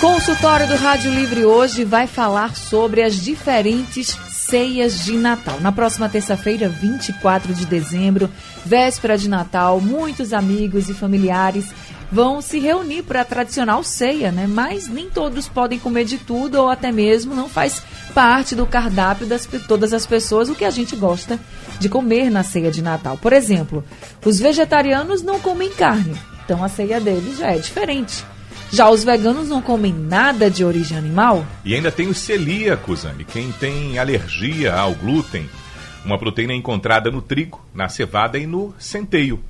[0.00, 5.60] Consultório do Rádio Livre hoje vai falar sobre as diferentes ceias de Natal.
[5.60, 8.30] Na próxima terça-feira, 24 de dezembro,
[8.64, 11.66] véspera de Natal, muitos amigos e familiares
[12.10, 14.46] vão se reunir para a tradicional ceia, né?
[14.46, 17.82] Mas nem todos podem comer de tudo ou até mesmo não faz
[18.14, 21.38] parte do cardápio das todas as pessoas o que a gente gosta
[21.78, 23.18] de comer na ceia de Natal.
[23.18, 23.84] Por exemplo,
[24.24, 28.24] os vegetarianos não comem carne, então a ceia deles já é diferente.
[28.72, 31.44] Já os veganos não comem nada de origem animal?
[31.64, 35.48] E ainda tem os celíacos, Anne, quem tem alergia ao glúten.
[36.04, 39.42] Uma proteína encontrada no trigo, na cevada e no centeio.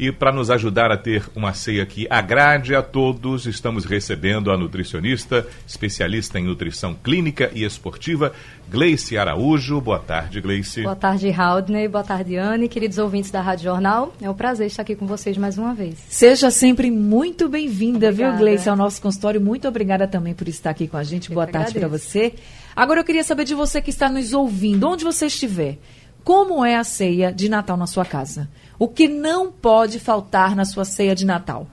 [0.00, 4.56] E para nos ajudar a ter uma ceia que agrade a todos, estamos recebendo a
[4.56, 8.32] nutricionista, especialista em nutrição clínica e esportiva,
[8.70, 9.78] Gleice Araújo.
[9.78, 10.84] Boa tarde, Gleice.
[10.84, 11.86] Boa tarde, Haldney.
[11.86, 12.66] Boa tarde, Anne.
[12.66, 15.98] Queridos ouvintes da Rádio Jornal, é um prazer estar aqui com vocês mais uma vez.
[16.08, 19.38] Seja sempre muito bem-vinda, viu, Gleice, ao nosso consultório.
[19.38, 21.28] Muito obrigada também por estar aqui com a gente.
[21.28, 22.32] Eu Boa tarde para você.
[22.74, 25.76] Agora eu queria saber de você que está nos ouvindo, onde você estiver.
[26.24, 28.48] Como é a ceia de Natal na sua casa?
[28.80, 31.66] O que não pode faltar na sua ceia de Natal?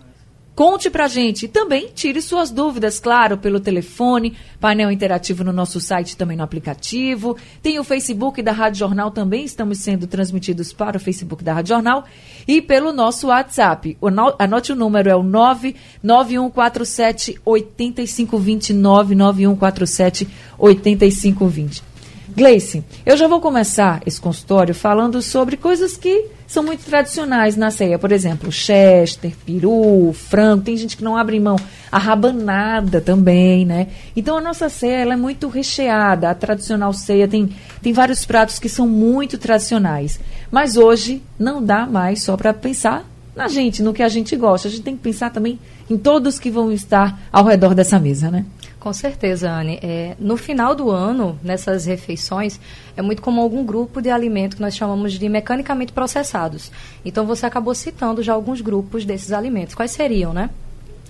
[0.53, 5.79] Conte pra gente e também tire suas dúvidas, claro, pelo telefone, painel interativo no nosso
[5.79, 7.37] site, também no aplicativo.
[7.63, 11.75] Tem o Facebook da Rádio Jornal também, estamos sendo transmitidos para o Facebook da Rádio
[11.75, 12.03] Jornal
[12.45, 13.97] e pelo nosso WhatsApp.
[14.01, 20.27] O no, anote o número, é o 99147 8520, 99147
[20.57, 21.96] 8520.
[22.37, 27.71] Gleice, eu já vou começar esse consultório falando sobre coisas que são muito tradicionais na
[27.71, 27.97] ceia.
[27.97, 30.63] Por exemplo, chester, peru, frango.
[30.63, 31.55] Tem gente que não abre mão.
[31.91, 33.87] A rabanada também, né?
[34.15, 36.29] Então a nossa ceia ela é muito recheada.
[36.29, 37.49] A tradicional ceia tem,
[37.81, 40.19] tem vários pratos que são muito tradicionais.
[40.51, 43.03] Mas hoje não dá mais só para pensar
[43.35, 44.67] na gente, no que a gente gosta.
[44.67, 45.59] A gente tem que pensar também
[45.89, 48.45] em todos que vão estar ao redor dessa mesa, né?
[48.79, 49.79] Com certeza, Anne.
[49.81, 52.59] É, no final do ano, nessas refeições,
[52.95, 56.71] é muito comum algum grupo de alimento que nós chamamos de mecanicamente processados.
[57.03, 59.73] Então, você acabou citando já alguns grupos desses alimentos.
[59.73, 60.49] Quais seriam, né?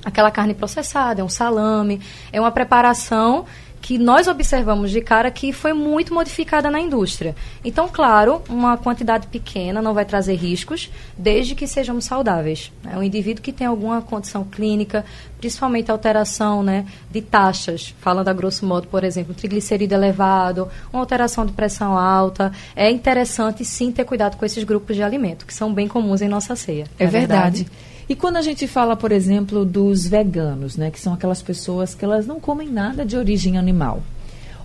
[0.06, 2.00] Aquela carne processada, é um salame,
[2.31, 3.45] é uma preparação
[3.87, 7.33] que nós observamos de cara que foi muito modificada na indústria.
[7.63, 12.69] Então, claro, uma quantidade pequena não vai trazer riscos, desde que sejamos saudáveis.
[12.85, 15.05] É um indivíduo que tem alguma condição clínica,
[15.37, 21.45] principalmente alteração né, de taxas, falando a grosso modo, por exemplo, triglicerídeo elevado, uma alteração
[21.45, 25.73] de pressão alta, é interessante sim ter cuidado com esses grupos de alimento, que são
[25.73, 26.87] bem comuns em nossa ceia.
[26.99, 27.63] É, é verdade.
[27.63, 27.87] verdade.
[28.09, 32.06] E quando a gente fala, por exemplo, dos veganos, né, que são aquelas pessoas que
[32.06, 34.01] elas não comem nada de origem animal.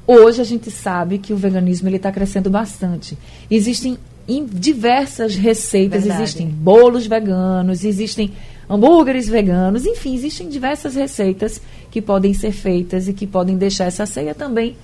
[0.06, 3.16] Hoje a gente sabe que o veganismo ele está crescendo bastante.
[3.50, 3.98] Existem
[4.52, 6.22] diversas receitas, Verdade.
[6.22, 8.32] existem bolos veganos, existem
[8.70, 11.60] hambúrgueres veganos, enfim, existem diversas receitas
[11.90, 14.76] que podem ser feitas e que podem deixar essa ceia também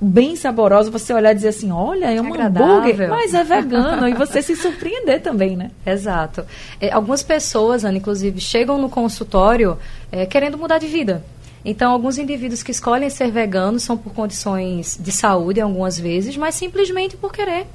[0.00, 4.14] bem saborosa, você olhar e dizer assim, olha, é um hambúrguer, mas é vegano, e
[4.14, 5.70] você se surpreender também, né?
[5.86, 6.44] Exato.
[6.80, 9.78] É, algumas pessoas, Ana, inclusive, chegam no consultório
[10.10, 11.24] é, querendo mudar de vida.
[11.64, 16.54] Então, alguns indivíduos que escolhem ser veganos são por condições de saúde, algumas vezes, mas
[16.54, 17.66] simplesmente por querer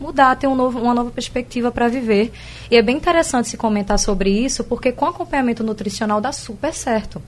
[0.00, 2.32] mudar, ter um novo, uma nova perspectiva para viver.
[2.70, 7.22] E é bem interessante se comentar sobre isso, porque com acompanhamento nutricional dá super certo.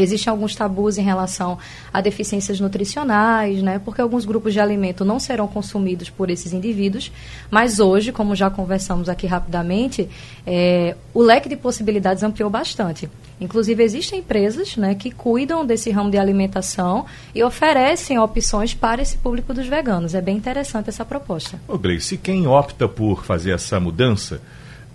[0.00, 1.58] Existem alguns tabus em relação
[1.92, 3.78] a deficiências nutricionais, né?
[3.78, 7.12] Porque alguns grupos de alimento não serão consumidos por esses indivíduos.
[7.50, 10.08] Mas hoje, como já conversamos aqui rapidamente,
[10.46, 13.08] é, o leque de possibilidades ampliou bastante.
[13.40, 17.04] Inclusive, existem empresas né, que cuidam desse ramo de alimentação
[17.34, 20.14] e oferecem opções para esse público dos veganos.
[20.14, 21.60] É bem interessante essa proposta.
[21.66, 24.40] Ô Gleice, quem opta por fazer essa mudança,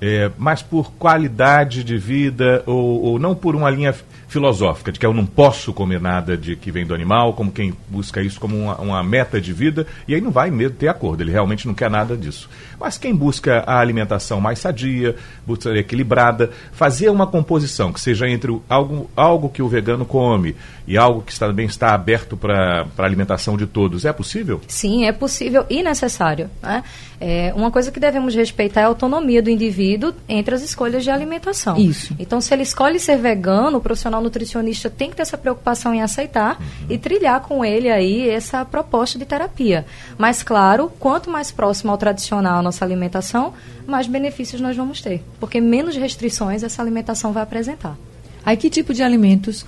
[0.01, 3.93] é, mas por qualidade de vida ou, ou não por uma linha
[4.27, 7.73] filosófica, de que eu não posso comer nada de que vem do animal, como quem
[7.87, 11.23] busca isso como uma, uma, meta de vida, e aí não vai mesmo ter acordo,
[11.23, 12.49] ele realmente não quer nada disso.
[12.79, 15.15] Mas quem busca a alimentação mais sadia,
[15.45, 20.55] busca equilibrada, fazer uma composição que seja entre algo, algo que o vegano come
[20.85, 24.61] e algo que também está aberto para a alimentação de todos, é possível?
[24.67, 26.49] Sim, é possível e necessário.
[26.61, 26.83] Né?
[27.19, 31.09] É, uma coisa que devemos respeitar é a autonomia do indivíduo entre as escolhas de
[31.09, 31.75] alimentação.
[31.75, 32.15] Isso.
[32.19, 36.01] Então, se ele escolhe ser vegano, o profissional nutricionista tem que ter essa preocupação em
[36.01, 39.85] aceitar e trilhar com ele aí essa proposta de terapia.
[40.17, 43.53] Mas, claro, quanto mais próximo ao tradicional a nossa alimentação,
[43.87, 45.23] mais benefícios nós vamos ter.
[45.39, 47.97] Porque menos restrições essa alimentação vai apresentar.
[48.45, 49.65] Aí, que tipo de alimentos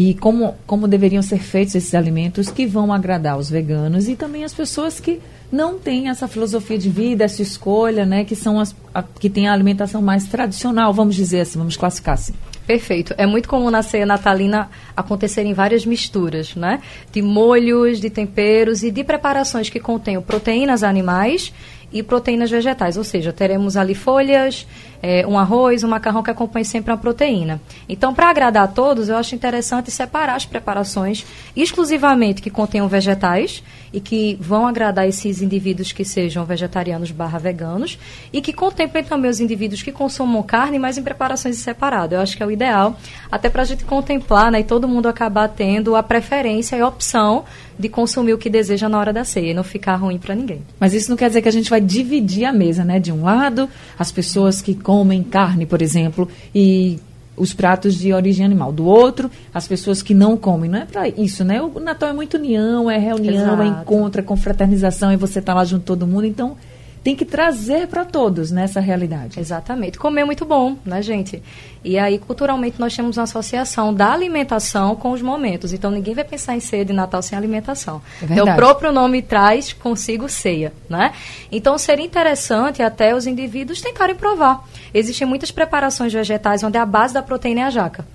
[0.00, 4.44] e como, como deveriam ser feitos esses alimentos que vão agradar os veganos e também
[4.44, 8.76] as pessoas que não têm essa filosofia de vida, essa escolha, né, que são as
[8.94, 12.32] a, que têm a alimentação mais tradicional, vamos dizer assim, vamos classificar assim.
[12.64, 13.12] Perfeito.
[13.18, 16.80] É muito comum na ceia natalina acontecerem várias misturas, né?
[17.10, 21.52] De molhos, de temperos e de preparações que contenham proteínas animais
[21.92, 24.66] e proteínas vegetais, ou seja, teremos ali folhas,
[25.02, 27.60] é, um arroz, um macarrão que acompanhe sempre uma proteína.
[27.88, 31.24] Então, para agradar a todos, eu acho interessante separar as preparações
[31.56, 33.62] exclusivamente que contenham vegetais
[33.92, 37.98] e que vão agradar esses indivíduos que sejam vegetarianos barra veganos
[38.32, 42.16] e que contemplem também os indivíduos que consumam carne, mas em preparações separadas.
[42.16, 42.96] Eu acho que é o ideal,
[43.30, 46.88] até para a gente contemplar né, e todo mundo acabar tendo a preferência e a
[46.88, 47.44] opção
[47.78, 50.62] de consumir o que deseja na hora da ceia e não ficar ruim para ninguém.
[50.80, 52.98] Mas isso não quer dizer que a gente vai dividir a mesa, né?
[52.98, 56.98] De um lado, as pessoas que comem carne, por exemplo, e
[57.38, 58.72] os pratos de origem animal.
[58.72, 60.70] Do outro, as pessoas que não comem.
[60.70, 61.60] Não é para isso, né?
[61.62, 63.62] O Natal é muito união, é reunião, é Exato.
[63.62, 66.26] é encontro, é confraternização, e você tá lá junto todo mundo.
[66.26, 66.56] Então,
[67.02, 69.38] tem que trazer para todos nessa realidade.
[69.38, 69.98] Exatamente.
[69.98, 71.42] Comer é muito bom, né, gente?
[71.84, 75.72] E aí, culturalmente, nós temos uma associação da alimentação com os momentos.
[75.72, 78.02] Então, ninguém vai pensar em ceia de Natal sem alimentação.
[78.20, 81.12] É então, o próprio nome traz consigo ceia, né?
[81.50, 84.64] Então, seria interessante até os indivíduos tentarem provar.
[84.92, 88.06] Existem muitas preparações vegetais onde a base da proteína é a jaca.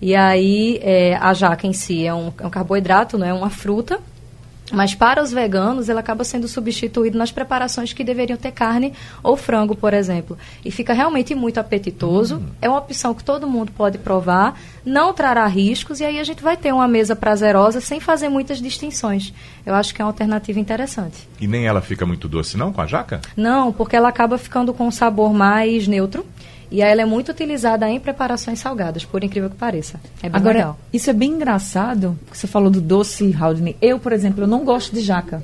[0.00, 3.50] E aí, é, a jaca em si é um, é um carboidrato, não é uma
[3.50, 4.00] fruta.
[4.72, 9.36] Mas para os veganos, ele acaba sendo substituído nas preparações que deveriam ter carne ou
[9.36, 10.38] frango, por exemplo.
[10.64, 12.42] E fica realmente muito apetitoso.
[12.60, 16.42] É uma opção que todo mundo pode provar, não trará riscos, e aí a gente
[16.42, 19.32] vai ter uma mesa prazerosa sem fazer muitas distinções.
[19.64, 21.28] Eu acho que é uma alternativa interessante.
[21.40, 23.20] E nem ela fica muito doce, não, com a jaca?
[23.36, 26.24] Não, porque ela acaba ficando com um sabor mais neutro.
[26.70, 29.98] E ela é muito utilizada em preparações salgadas, por incrível que pareça.
[30.22, 30.78] É bem Agora, legal.
[30.92, 33.76] isso é bem engraçado, porque você falou do doce, Haldane.
[33.82, 35.42] Eu, por exemplo, eu não gosto de jaca.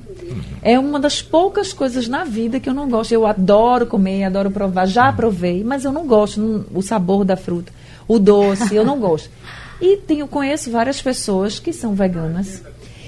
[0.63, 3.11] É uma das poucas coisas na vida que eu não gosto.
[3.13, 7.37] Eu adoro comer, adoro provar, já provei, mas eu não gosto não- o sabor da
[7.37, 7.73] fruta,
[8.07, 9.31] o doce, eu não gosto.
[9.79, 12.63] E tenho, conheço várias pessoas que são veganas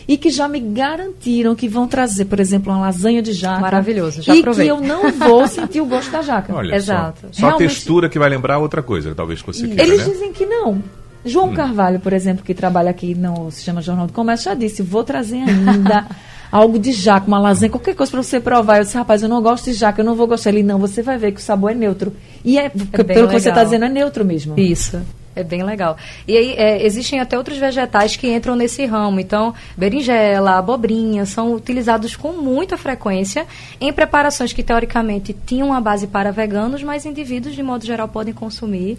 [0.09, 3.61] e que já me garantiram que vão trazer, por exemplo, uma lasanha de jaca.
[3.61, 4.65] Maravilhoso, já e provei.
[4.65, 6.55] que eu não vou sentir o gosto da jaca.
[6.55, 7.29] Olha Exato.
[7.31, 7.51] só.
[7.51, 10.13] Só a textura que vai lembrar outra coisa, talvez que você queira, Eles né?
[10.15, 10.83] dizem que não.
[11.25, 15.05] João Carvalho, por exemplo, que trabalha aqui no Sistema Jornal do Comércio, já disse: vou
[15.05, 16.07] trazer ainda
[16.51, 18.79] algo de jaca, uma lasanha, qualquer coisa para você provar.
[18.79, 20.51] Eu disse: rapaz, eu não gosto de jaca, eu não vou gostar.
[20.51, 22.15] Ele: não, você vai ver que o sabor é neutro.
[22.43, 23.65] E é, bem pelo que você está legal.
[23.65, 24.59] dizendo, é neutro mesmo.
[24.59, 25.03] Isso.
[25.39, 25.97] É bem legal.
[26.27, 29.21] E aí, é, existem até outros vegetais que entram nesse ramo.
[29.21, 33.47] Então, berinjela, abobrinha, são utilizados com muita frequência
[33.81, 38.35] em preparações que, teoricamente, tinham uma base para veganos, mas indivíduos, de modo geral, podem
[38.35, 38.99] consumir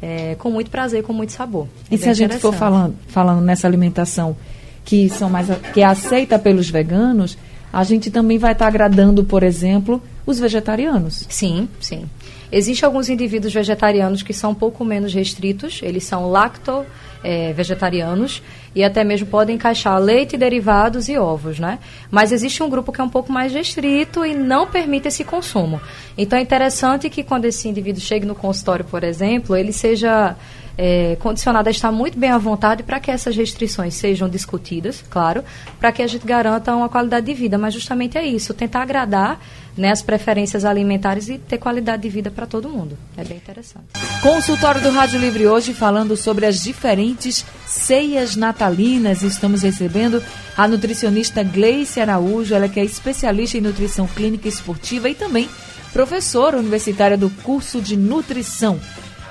[0.00, 1.66] é, com muito prazer, com muito sabor.
[1.90, 4.36] É E se a gente for falando, falando nessa alimentação
[4.84, 7.36] que, são mais, que é aceita pelos veganos,
[7.72, 11.26] a gente também vai estar agradando, por exemplo, os vegetarianos.
[11.28, 12.04] Sim, sim.
[12.52, 16.84] Existem alguns indivíduos vegetarianos que são um pouco menos restritos, eles são lacto
[17.22, 18.42] eh, vegetarianos
[18.74, 21.78] e até mesmo podem encaixar leite, derivados e ovos, né?
[22.10, 25.80] Mas existe um grupo que é um pouco mais restrito e não permite esse consumo.
[26.16, 30.36] Então é interessante que quando esse indivíduo chegue no consultório, por exemplo, ele seja
[30.82, 35.44] é, condicionado a estar muito bem à vontade para que essas restrições sejam discutidas, claro,
[35.78, 37.58] para que a gente garanta uma qualidade de vida.
[37.58, 39.38] Mas justamente é isso, tentar agradar
[39.76, 42.96] né, as preferências alimentares e ter qualidade de vida para todo mundo.
[43.14, 43.84] É bem interessante.
[44.22, 49.22] Consultório do Rádio Livre hoje falando sobre as diferentes ceias natalinas.
[49.22, 50.22] Estamos recebendo
[50.56, 55.46] a nutricionista Gleice Araújo, ela que é especialista em nutrição clínica e esportiva e também
[55.92, 58.80] professora universitária do curso de nutrição.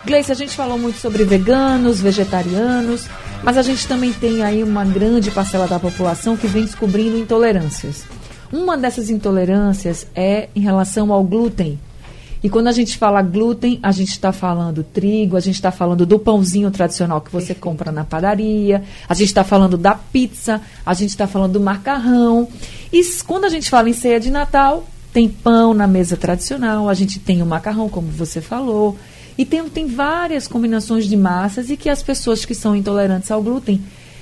[0.05, 3.07] Gleice, a gente falou muito sobre veganos, vegetarianos,
[3.43, 8.05] mas a gente também tem aí uma grande parcela da população que vem descobrindo intolerâncias.
[8.51, 11.77] Uma dessas intolerâncias é em relação ao glúten.
[12.41, 16.05] E quando a gente fala glúten, a gente está falando trigo, a gente está falando
[16.05, 20.93] do pãozinho tradicional que você compra na padaria, a gente está falando da pizza, a
[20.93, 22.47] gente está falando do macarrão.
[22.93, 26.93] E quando a gente fala em ceia de Natal, tem pão na mesa tradicional, a
[26.93, 28.97] gente tem o macarrão, como você falou,
[29.39, 33.41] e tem, tem várias combinações de massas e que as pessoas que são intolerantes ao
[33.41, 33.81] glúten,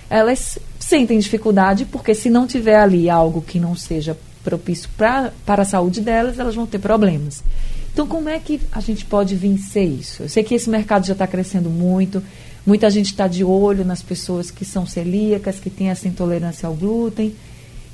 [0.10, 5.64] elas sentem dificuldade, porque se não tiver ali algo que não seja propício pra, para
[5.64, 7.44] a saúde delas, elas vão ter problemas.
[7.92, 10.24] Então, como é que a gente pode vencer isso?
[10.24, 12.22] Eu sei que esse mercado já está crescendo muito,
[12.68, 16.76] Muita gente está de olho nas pessoas que são celíacas, que têm essa intolerância ao
[16.76, 17.34] glúten.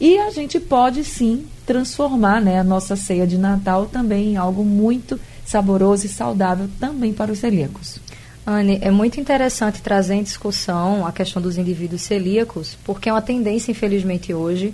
[0.02, 4.66] E a gente pode sim transformar né, a nossa ceia de Natal também em algo
[4.66, 8.00] muito saboroso e saudável também para os celíacos.
[8.46, 13.22] Anne, é muito interessante trazer em discussão a questão dos indivíduos celíacos, porque é uma
[13.22, 14.74] tendência, infelizmente, hoje.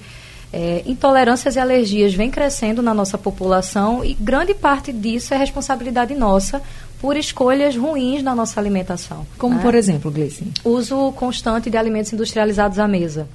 [0.51, 6.15] É, intolerâncias e alergias vêm crescendo na nossa população e grande parte disso é responsabilidade
[6.15, 6.59] nossa
[6.99, 9.27] por escolhas ruins na nossa alimentação.
[9.37, 9.61] Como, né?
[9.61, 10.47] por exemplo, Gleice?
[10.65, 13.27] Uso constante de alimentos industrializados à mesa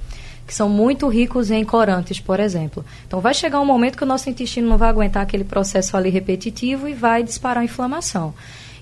[0.45, 2.85] que são muito ricos em corantes, por exemplo.
[3.07, 6.09] Então, vai chegar um momento que o nosso intestino não vai aguentar aquele processo ali
[6.09, 8.33] repetitivo e vai disparar a inflamação.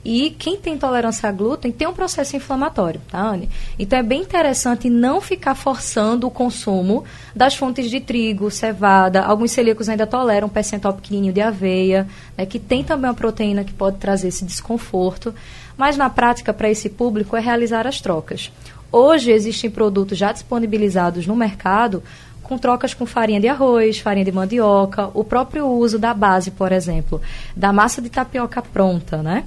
[0.06, 3.50] E quem tem intolerância a glúten tem um processo inflamatório, tá, Anne?
[3.80, 9.22] Então é bem interessante não ficar forçando o consumo das fontes de trigo, cevada.
[9.22, 12.06] Alguns celíacos ainda toleram um percentual pequenininho de aveia,
[12.38, 15.34] né, que tem também uma proteína que pode trazer esse desconforto.
[15.78, 18.52] Mas na prática, para esse público, é realizar as trocas.
[18.96, 22.04] Hoje existem produtos já disponibilizados no mercado
[22.44, 26.72] com trocas com farinha de arroz, farinha de mandioca, o próprio uso da base, por
[26.72, 27.20] exemplo,
[27.56, 29.46] da massa de tapioca pronta, né?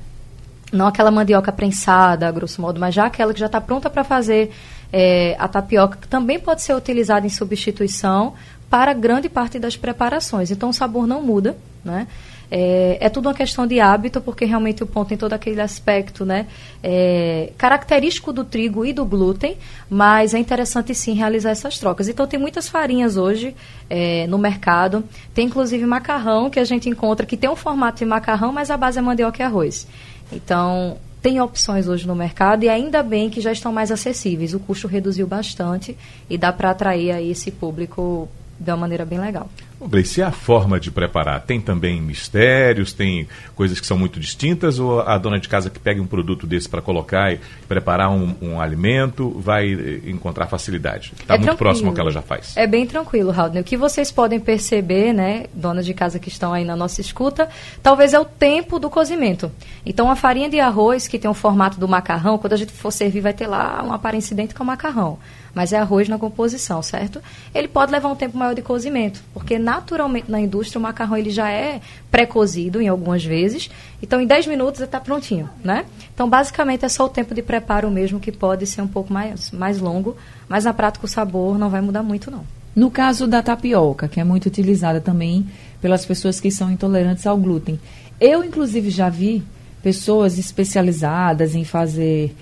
[0.72, 4.50] Não aquela mandioca prensada, grosso modo, mas já aquela que já está pronta para fazer
[4.92, 8.34] é, a tapioca, que também pode ser utilizada em substituição
[8.68, 10.50] para grande parte das preparações.
[10.50, 12.08] Então o sabor não muda, né?
[12.50, 16.24] É, é, tudo uma questão de hábito, porque realmente o ponto tem todo aquele aspecto
[16.24, 16.46] né,
[16.82, 19.56] é, característico do trigo e do glúten,
[19.90, 22.08] mas é interessante sim realizar essas trocas.
[22.08, 23.54] Então tem muitas farinhas hoje
[23.90, 25.02] é, no mercado,
[25.34, 28.76] tem inclusive macarrão que a gente encontra que tem um formato de macarrão, mas a
[28.76, 29.86] base é mandioca e arroz.
[30.32, 34.54] Então tem opções hoje no mercado e ainda bem que já estão mais acessíveis.
[34.54, 35.96] O custo reduziu bastante
[36.30, 38.28] e dá para atrair aí esse público
[38.60, 39.48] de uma maneira bem legal.
[39.86, 44.80] Bom, Gleice, a forma de preparar tem também mistérios, tem coisas que são muito distintas
[44.80, 48.34] ou a dona de casa que pega um produto desse para colocar e preparar um,
[48.42, 51.12] um, alimento vai eh, encontrar facilidade?
[51.20, 51.56] Está é muito tranquilo.
[51.56, 52.56] próximo ao que ela já faz.
[52.56, 53.52] É bem tranquilo, Raul.
[53.60, 57.48] O que vocês podem perceber, né, donas de casa que estão aí na nossa escuta,
[57.80, 59.52] talvez é o tempo do cozimento.
[59.84, 62.90] Então, a farinha de arroz, que tem o formato do macarrão, quando a gente for
[62.90, 65.18] servir, vai ter lá uma aparência idêntica ao macarrão
[65.56, 67.18] mas é arroz na composição, certo?
[67.54, 71.30] Ele pode levar um tempo maior de cozimento, porque naturalmente na indústria o macarrão ele
[71.30, 73.70] já é pré-cozido em algumas vezes,
[74.02, 75.86] então em 10 minutos está prontinho, né?
[76.14, 79.50] Então basicamente é só o tempo de preparo mesmo que pode ser um pouco mais,
[79.50, 80.14] mais longo,
[80.46, 82.44] mas na prática o sabor não vai mudar muito não.
[82.74, 85.46] No caso da tapioca, que é muito utilizada também
[85.80, 87.80] pelas pessoas que são intolerantes ao glúten,
[88.20, 89.42] eu inclusive já vi
[89.82, 92.36] pessoas especializadas em fazer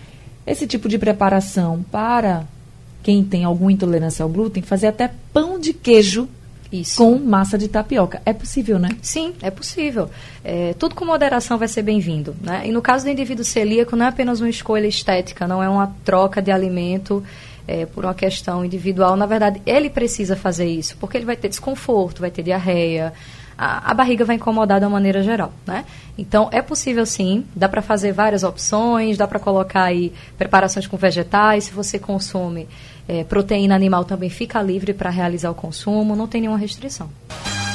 [0.44, 2.44] esse tipo de preparação para
[3.04, 6.26] quem tem alguma intolerância ao glúten, fazer até pão de queijo
[6.72, 6.96] isso.
[6.96, 8.20] com massa de tapioca.
[8.24, 8.88] É possível, né?
[9.02, 10.08] Sim, é possível.
[10.42, 12.34] É, tudo com moderação vai ser bem-vindo.
[12.40, 12.62] Né?
[12.64, 15.94] E no caso do indivíduo celíaco, não é apenas uma escolha estética, não é uma
[16.02, 17.22] troca de alimento
[17.68, 19.16] é, por uma questão individual.
[19.16, 23.12] Na verdade, ele precisa fazer isso, porque ele vai ter desconforto, vai ter diarreia,
[23.56, 25.84] a, a, barriga vai incomodar de uma maneira geral, né?
[26.18, 30.96] Então, é possível sim, dá para fazer várias opções, dá para colocar aí preparações com
[30.96, 32.68] vegetais, se você consome
[33.08, 37.08] é, proteína animal também fica livre para realizar o consumo, não tem nenhuma restrição.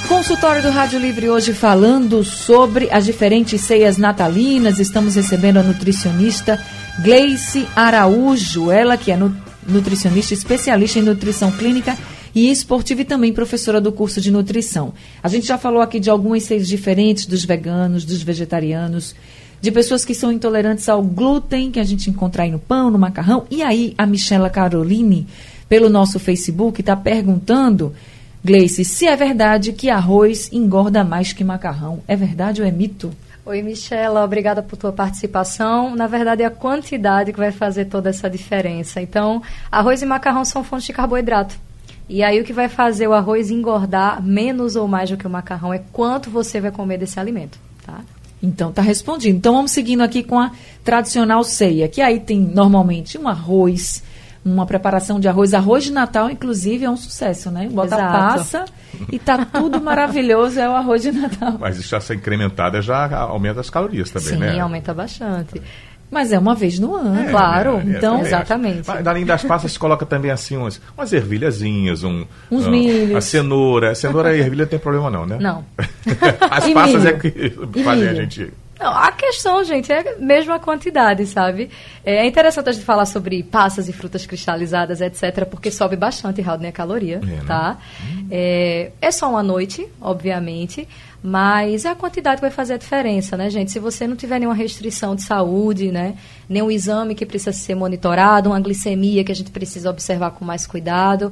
[0.07, 4.79] Consultório do Rádio Livre hoje falando sobre as diferentes ceias natalinas.
[4.79, 6.59] Estamos recebendo a nutricionista
[7.03, 9.17] Gleice Araújo, ela que é
[9.67, 11.95] nutricionista especialista em nutrição clínica
[12.33, 14.93] e esportiva e também professora do curso de nutrição.
[15.21, 19.15] A gente já falou aqui de algumas ceias diferentes dos veganos, dos vegetarianos
[19.61, 22.99] de pessoas que são intolerantes ao glúten, que a gente encontra aí no pão, no
[22.99, 23.45] macarrão.
[23.49, 25.27] E aí a Michela Caroline,
[25.67, 27.93] pelo nosso Facebook, está perguntando,
[28.43, 32.01] Gleice, se é verdade que arroz engorda mais que macarrão.
[32.07, 33.11] É verdade ou é mito?
[33.45, 35.95] Oi, Michela, obrigada por tua participação.
[35.95, 39.01] Na verdade, é a quantidade que vai fazer toda essa diferença.
[39.01, 41.55] Então, arroz e macarrão são fontes de carboidrato.
[42.07, 45.29] E aí, o que vai fazer o arroz engordar menos ou mais do que o
[45.29, 48.01] macarrão é quanto você vai comer desse alimento, tá?
[48.41, 49.37] Então, tá respondido.
[49.37, 50.51] Então, vamos seguindo aqui com a
[50.83, 54.01] tradicional ceia, que aí tem normalmente um arroz,
[54.43, 55.53] uma preparação de arroz.
[55.53, 57.67] Arroz de Natal, inclusive, é um sucesso, né?
[57.69, 58.11] Bota Exato.
[58.11, 58.65] passa
[59.11, 61.57] e tá tudo maravilhoso, é o arroz de Natal.
[61.59, 64.53] Mas isso já ser incrementada já aumenta as calorias também, Sim, né?
[64.53, 65.61] Sim, aumenta bastante.
[66.11, 67.77] Mas é uma vez no ano, é, claro.
[67.77, 68.87] É, é, então, exatamente.
[68.87, 73.15] Mas, além das passas, se coloca também assim umas, umas ervilhazinhas, um, uns um, milhos.
[73.15, 73.91] A cenoura.
[73.91, 75.37] A cenoura e a ervilha não tem problema não, né?
[75.39, 75.63] Não.
[76.49, 77.09] As e passas milho.
[77.09, 78.51] é que fazem a gente...
[78.79, 81.69] Não, a questão, gente, é mesmo a quantidade, sabe?
[82.03, 86.65] É interessante a gente falar sobre passas e frutas cristalizadas, etc., porque sobe bastante, Raul,
[86.65, 87.41] a caloria, é, né?
[87.45, 87.77] tá?
[88.01, 88.27] Hum.
[88.31, 90.87] É, é só uma noite, obviamente,
[91.21, 93.71] mas é a quantidade que vai fazer a diferença, né, gente?
[93.71, 96.15] Se você não tiver nenhuma restrição de saúde, né,
[96.47, 100.65] nenhum exame que precisa ser monitorado, uma glicemia que a gente precisa observar com mais
[100.65, 101.31] cuidado,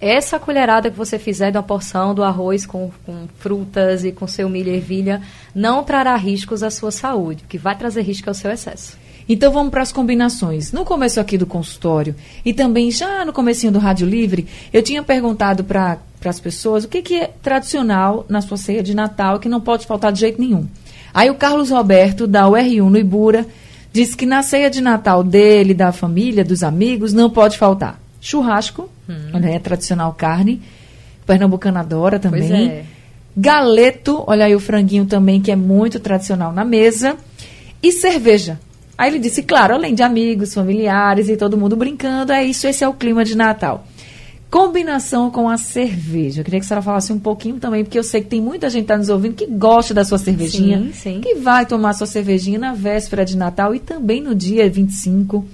[0.00, 4.26] essa colherada que você fizer de uma porção do arroz com, com frutas e com
[4.26, 5.20] seu milho e ervilha
[5.54, 7.42] não trará riscos à sua saúde.
[7.44, 8.96] O que vai trazer risco é o seu excesso.
[9.28, 10.72] Então vamos para as combinações.
[10.72, 12.14] No começo aqui do consultório
[12.44, 16.88] e também já no comecinho do Rádio Livre, eu tinha perguntado para as pessoas o
[16.88, 20.40] que, que é tradicional na sua ceia de Natal que não pode faltar de jeito
[20.40, 20.66] nenhum.
[21.12, 23.46] Aí o Carlos Roberto, da UR1 no Ibura,
[23.92, 28.88] disse que na ceia de Natal dele, da família, dos amigos, não pode faltar churrasco,
[29.08, 29.38] hum.
[29.38, 30.60] né, tradicional carne,
[31.26, 32.68] pernambucana adora também.
[32.68, 32.84] É.
[33.36, 37.16] Galeto, olha aí o franguinho também, que é muito tradicional na mesa.
[37.80, 38.58] E cerveja.
[38.96, 42.82] Aí ele disse, claro, além de amigos, familiares e todo mundo brincando, é isso, esse
[42.82, 43.86] é o clima de Natal.
[44.50, 46.40] Combinação com a cerveja.
[46.40, 48.70] Eu queria que a senhora falasse um pouquinho também, porque eu sei que tem muita
[48.70, 50.78] gente que está nos ouvindo que gosta da sua cervejinha.
[50.78, 51.20] Sim, sim.
[51.20, 55.44] Que vai tomar sua cervejinha na véspera de Natal e também no dia 25.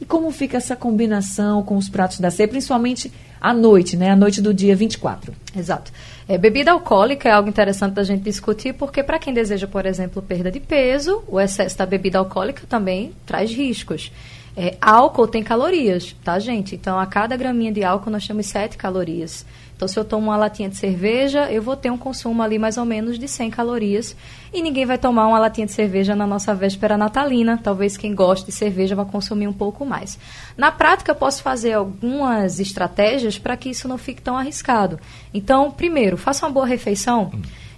[0.00, 4.10] E como fica essa combinação com os pratos da ceia, principalmente à noite, né?
[4.10, 5.32] À noite do dia 24.
[5.56, 5.92] Exato.
[6.26, 10.20] É, bebida alcoólica é algo interessante da gente discutir, porque para quem deseja, por exemplo,
[10.20, 14.10] perda de peso, o excesso da bebida alcoólica também traz riscos.
[14.56, 16.76] É, álcool tem calorias, tá, gente?
[16.76, 19.44] Então, a cada graminha de álcool nós temos 7 calorias.
[19.76, 22.78] Então, se eu tomo uma latinha de cerveja, eu vou ter um consumo ali mais
[22.78, 24.16] ou menos de 100 calorias.
[24.52, 27.58] E ninguém vai tomar uma latinha de cerveja na nossa véspera natalina.
[27.60, 30.16] Talvez quem goste de cerveja vá consumir um pouco mais.
[30.56, 35.00] Na prática, eu posso fazer algumas estratégias para que isso não fique tão arriscado.
[35.32, 37.32] Então, primeiro, faça uma boa refeição.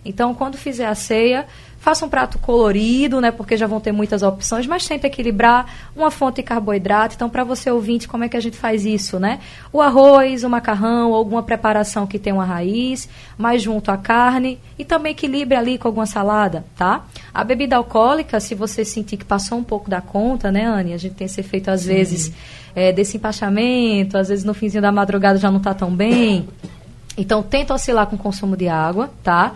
[0.05, 1.47] Então, quando fizer a ceia,
[1.87, 3.31] Faça um prato colorido, né?
[3.31, 7.15] Porque já vão ter muitas opções, mas tenta equilibrar uma fonte de carboidrato.
[7.15, 9.39] Então, para você ouvinte, como é que a gente faz isso, né?
[9.73, 14.85] O arroz, o macarrão, alguma preparação que tenha uma raiz, mais junto à carne e
[14.85, 17.05] também equilibre ali com alguma salada, tá?
[17.33, 20.93] A bebida alcoólica, se você sentir que passou um pouco da conta, né, Anne?
[20.93, 21.95] A gente tem esse efeito às Sim.
[21.95, 22.33] vezes
[22.75, 26.49] é, desse empachamento, às vezes no finzinho da madrugada já não está tão bem.
[27.17, 29.55] Então, tenta oscilar com o consumo de água, tá?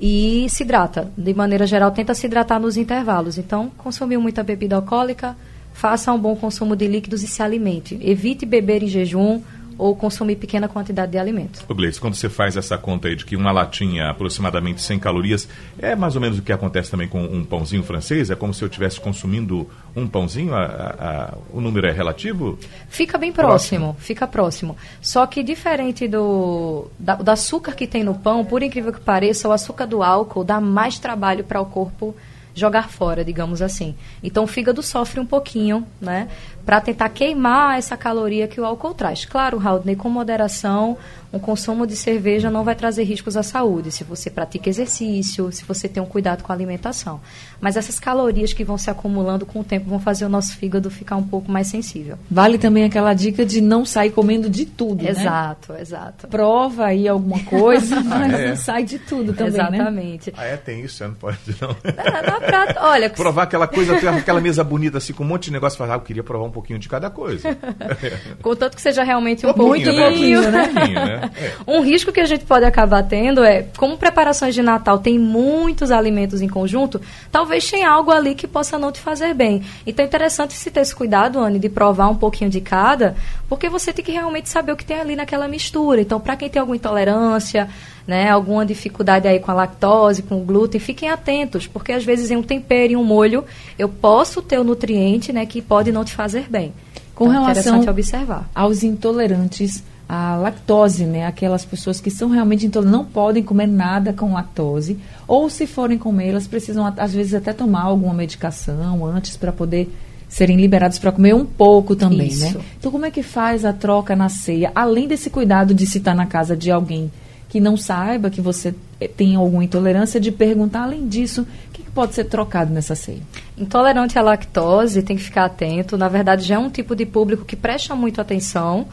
[0.00, 1.10] E se hidrata.
[1.16, 3.38] De maneira geral, tenta se hidratar nos intervalos.
[3.38, 5.36] Então, consumiu muita bebida alcoólica,
[5.72, 7.98] faça um bom consumo de líquidos e se alimente.
[8.00, 9.40] Evite beber em jejum
[9.78, 11.64] ou consumir pequena quantidade de alimento.
[11.68, 15.48] O Gleice, quando você faz essa conta aí de que uma latinha aproximadamente 100 calorias,
[15.78, 18.28] é mais ou menos o que acontece também com um pãozinho francês?
[18.30, 20.52] É como se eu estivesse consumindo um pãozinho?
[20.52, 22.58] A, a, a, o número é relativo?
[22.88, 24.76] Fica bem próximo, próximo, fica próximo.
[25.00, 29.48] Só que diferente do, da, do açúcar que tem no pão, por incrível que pareça,
[29.48, 32.16] o açúcar do álcool dá mais trabalho para o corpo
[32.58, 33.94] jogar fora, digamos assim.
[34.22, 36.28] Então o fígado sofre um pouquinho, né?
[36.68, 39.24] Para tentar queimar essa caloria que o álcool traz.
[39.24, 40.98] Claro, Raudney, com moderação,
[41.32, 45.64] um consumo de cerveja não vai trazer riscos à saúde, se você pratica exercício, se
[45.64, 47.20] você tem um cuidado com a alimentação.
[47.60, 50.90] Mas essas calorias que vão se acumulando com o tempo vão fazer o nosso fígado
[50.90, 52.18] ficar um pouco mais sensível.
[52.30, 55.10] Vale também aquela dica de não sair comendo de tudo, né?
[55.10, 55.80] Exato, né?
[55.82, 56.28] exato.
[56.28, 58.48] Prova aí alguma coisa, mas ah, é.
[58.48, 59.58] não sai de tudo também, né?
[59.58, 60.30] Exatamente.
[60.30, 60.36] Né?
[60.38, 60.56] Ah, é?
[60.56, 61.04] Tem isso?
[61.04, 61.76] Não pode, não?
[61.84, 63.10] É, na prática, olha...
[63.18, 66.00] Provar aquela coisa, aquela mesa bonita, assim, com um monte de negócio, falar, ah, eu
[66.00, 67.56] queria provar um pouquinho de cada coisa.
[68.42, 70.08] Contanto que seja realmente um pouquinho, né?
[70.08, 70.66] pouquinho, né?
[70.66, 71.30] né?
[71.36, 71.52] É.
[71.66, 75.92] Um risco que a gente pode acabar tendo é, como preparações de Natal tem muitos
[75.92, 79.62] alimentos em conjunto, talvez tenha algo ali que possa não te fazer bem.
[79.86, 83.14] Então é interessante se ter esse cuidado, Anne, de provar um pouquinho de cada,
[83.48, 86.00] porque você tem que realmente saber o que tem ali naquela mistura.
[86.00, 87.68] Então, para quem tem alguma intolerância,
[88.08, 92.30] né, alguma dificuldade aí com a lactose, com o glúten, fiquem atentos, porque às vezes
[92.30, 93.44] em um tempero, em um molho,
[93.78, 96.72] eu posso ter o nutriente, né, que pode não te fazer bem.
[97.14, 98.48] Com então, relação observar.
[98.54, 104.10] aos intolerantes à lactose, né, aquelas pessoas que são realmente intolerantes, não podem comer nada
[104.14, 109.36] com lactose, ou se forem comer, elas precisam às vezes até tomar alguma medicação antes
[109.36, 109.92] para poder
[110.30, 112.48] serem liberados para comer um pouco também, né?
[112.48, 112.58] Isso.
[112.58, 112.64] né?
[112.78, 116.14] Então como é que faz a troca na ceia, além desse cuidado de se estar
[116.14, 117.10] na casa de alguém
[117.48, 121.82] que não saiba que você eh, tem alguma intolerância, de perguntar, além disso, o que,
[121.90, 123.22] pode ser trocado nessa ceia?
[123.56, 125.96] Intolerante à lactose, tem que ficar atento.
[125.96, 128.86] Na verdade, já é um tipo de público que presta muito atenção.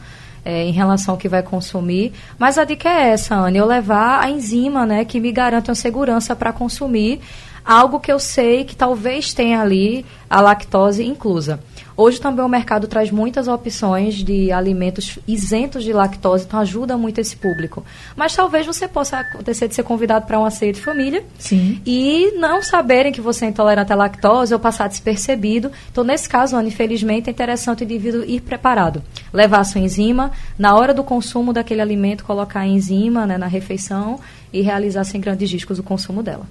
[0.48, 2.12] É, em relação ao que vai consumir.
[2.38, 5.74] Mas a dica é essa, Anne, eu levar a enzima, né, que me garante uma
[5.74, 7.20] segurança para consumir
[7.66, 11.60] algo que eu sei que talvez tenha ali a lactose inclusa.
[11.96, 17.20] Hoje também o mercado traz muitas opções de alimentos isentos de lactose, então ajuda muito
[17.20, 17.82] esse público.
[18.14, 21.80] Mas talvez você possa acontecer de ser convidado para uma ceia de família Sim.
[21.86, 25.72] e não saberem que você é intolerante à lactose ou passar despercebido.
[25.90, 29.02] Então, nesse caso, Ana, infelizmente, é interessante o indivíduo ir preparado.
[29.32, 33.46] Levar a sua enzima, na hora do consumo daquele alimento, colocar a enzima né, na
[33.46, 34.20] refeição
[34.52, 36.46] e realizar sem grandes riscos o consumo dela.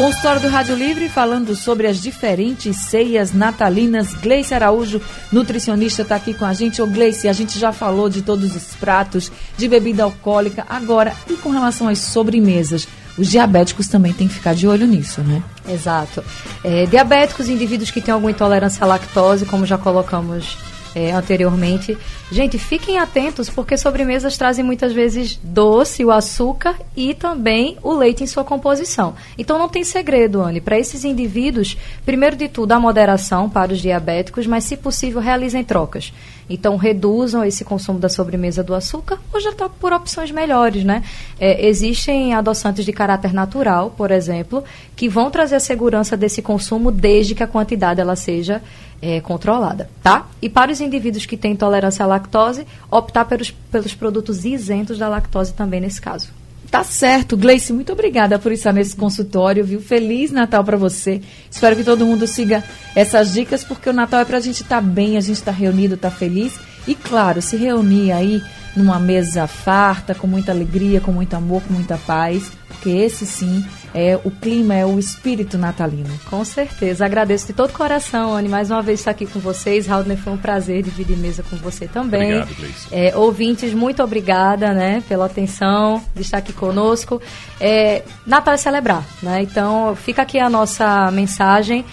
[0.00, 4.14] Consultório do Rádio Livre falando sobre as diferentes ceias natalinas.
[4.14, 4.98] Gleice Araújo,
[5.30, 6.80] nutricionista, está aqui com a gente.
[6.80, 10.64] Ô Gleice, a gente já falou de todos os pratos, de bebida alcoólica.
[10.70, 12.88] Agora, e com relação às sobremesas?
[13.18, 15.42] Os diabéticos também têm que ficar de olho nisso, né?
[15.68, 16.24] Exato.
[16.64, 20.56] É, diabéticos, indivíduos que têm alguma intolerância à lactose, como já colocamos
[20.94, 21.96] é, anteriormente.
[22.30, 28.24] Gente, fiquem atentos porque sobremesas trazem muitas vezes doce, o açúcar e também o leite
[28.24, 29.14] em sua composição.
[29.36, 30.60] Então não tem segredo, Anne.
[30.60, 35.64] Para esses indivíduos, primeiro de tudo, a moderação para os diabéticos, mas se possível, realizem
[35.64, 36.12] trocas.
[36.50, 41.04] Então reduzam esse consumo da sobremesa do açúcar ou já troquem por opções melhores, né?
[41.38, 44.64] É, existem adoçantes de caráter natural, por exemplo,
[44.96, 48.60] que vão trazer a segurança desse consumo desde que a quantidade ela seja
[49.00, 50.26] é, controlada, tá?
[50.42, 55.08] E para os indivíduos que têm intolerância à lactose, optar pelos, pelos produtos isentos da
[55.08, 56.39] lactose também nesse caso.
[56.70, 59.80] Tá certo, Gleice, muito obrigada por estar nesse consultório, viu?
[59.80, 61.20] Feliz Natal para você.
[61.50, 62.62] Espero que todo mundo siga
[62.94, 65.96] essas dicas, porque o Natal é pra gente estar tá bem, a gente tá reunido,
[65.96, 66.60] tá feliz.
[66.86, 68.40] E claro, se reunir aí
[68.76, 73.64] numa mesa farta, com muita alegria, com muito amor, com muita paz, porque esse sim
[73.94, 76.10] é o clima, é o espírito natalino.
[76.28, 77.04] Com certeza.
[77.04, 79.86] Agradeço de todo coração, Anne, mais uma vez estar aqui com vocês.
[79.86, 82.40] Raul, foi um prazer dividir mesa com você também.
[82.40, 82.88] Obrigado, Gleice.
[82.92, 87.20] É, ouvintes, muito obrigada, né, pela atenção de estar aqui conosco.
[87.60, 89.42] É, Natal é celebrar, né?
[89.42, 91.84] Então, fica aqui a nossa mensagem.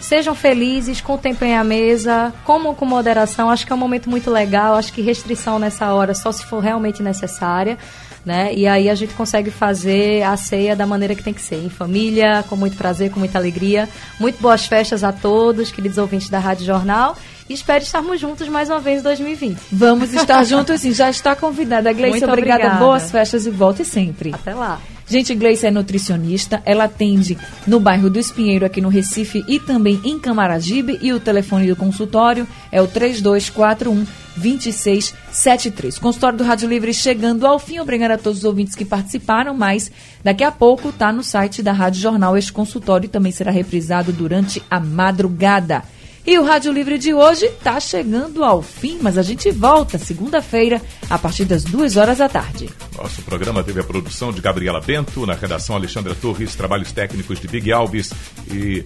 [0.00, 3.50] Sejam felizes, contemplem a mesa, comam com moderação.
[3.50, 4.74] Acho que é um momento muito legal.
[4.74, 7.78] Acho que restrição nessa hora só se for realmente necessária
[8.26, 8.52] né?
[8.52, 11.70] E aí a gente consegue fazer a ceia da maneira que tem que ser, em
[11.70, 13.88] família, com muito prazer, com muita alegria.
[14.18, 17.16] Muito boas festas a todos, queridos ouvintes da Rádio Jornal.
[17.48, 19.56] E espero estarmos juntos mais uma vez em 2020.
[19.70, 21.92] Vamos estar juntos sim, já está convidada.
[21.92, 22.64] Gleice, obrigada.
[22.64, 22.84] obrigada.
[22.84, 24.34] Boas festas e volte sempre.
[24.34, 24.80] Até lá.
[25.08, 30.00] Gente, Gleice é nutricionista, ela atende no bairro do Espinheiro, aqui no Recife, e também
[30.04, 35.98] em Camaragibe, e o telefone do consultório é o 3241 2673.
[35.98, 37.78] Consultório do Rádio Livre chegando ao fim.
[37.78, 39.90] Obrigado a todos os ouvintes que participaram, mas
[40.22, 44.62] daqui a pouco está no site da Rádio Jornal este consultório também será reprisado durante
[44.70, 45.82] a madrugada.
[46.26, 50.82] E o Rádio Livre de hoje está chegando ao fim, mas a gente volta segunda-feira,
[51.08, 52.68] a partir das duas horas da tarde.
[53.00, 57.46] Nosso programa teve a produção de Gabriela Bento, na redação Alexandra Torres, trabalhos técnicos de
[57.46, 58.12] Big Alves
[58.50, 58.84] e